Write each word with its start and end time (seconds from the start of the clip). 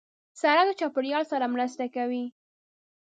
سړک 0.41 0.65
د 0.69 0.77
چاپېریال 0.79 1.23
سره 1.31 1.45
مرسته 1.55 1.83
کوي. 1.95 2.25